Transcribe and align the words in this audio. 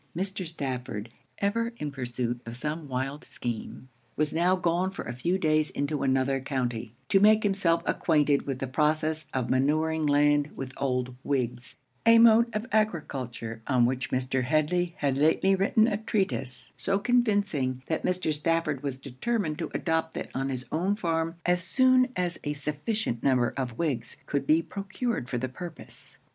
Mr. 0.17 0.47
Stafford, 0.47 1.09
ever 1.37 1.73
in 1.77 1.91
pursuit 1.91 2.41
of 2.47 2.57
some 2.57 2.87
wild 2.87 3.23
scheme, 3.23 3.87
was 4.15 4.33
now 4.33 4.55
gone 4.55 4.89
for 4.89 5.05
a 5.05 5.13
few 5.13 5.37
days 5.37 5.69
into 5.69 6.01
another 6.01 6.39
county, 6.39 6.95
to 7.09 7.19
make 7.19 7.43
himself 7.43 7.83
acquainted 7.85 8.47
with 8.47 8.57
the 8.57 8.65
process 8.65 9.27
of 9.31 9.47
manuring 9.51 10.07
land 10.07 10.49
with 10.57 10.73
old 10.77 11.13
wigs 11.23 11.77
a 12.03 12.17
mode 12.17 12.47
of 12.55 12.65
agriculture 12.71 13.61
on 13.67 13.85
which 13.85 14.09
Mr. 14.09 14.43
Headly 14.43 14.95
had 14.97 15.19
lately 15.19 15.53
written 15.53 15.87
a 15.87 15.97
treatise 15.97 16.73
so 16.77 16.97
convincing, 16.97 17.83
that 17.85 18.01
Mr. 18.01 18.33
Stafford 18.33 18.81
was 18.81 18.97
determined 18.97 19.59
to 19.59 19.69
adopt 19.71 20.17
it 20.17 20.31
on 20.33 20.49
his 20.49 20.65
own 20.71 20.95
farm 20.95 21.35
as 21.45 21.63
soon 21.63 22.07
as 22.15 22.39
a 22.43 22.53
sufficient 22.53 23.21
number 23.21 23.53
of 23.55 23.77
wigs 23.77 24.17
could 24.25 24.47
be 24.47 24.63
procured 24.63 25.29
for 25.29 25.37
the 25.37 25.47
purpose. 25.47 26.17